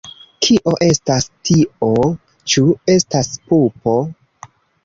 Kio 0.45 0.71
estas 0.85 1.27
tio? 1.49 1.91
Ĉu 2.55 2.65
estas 2.97 3.33
pupo? 3.53 3.97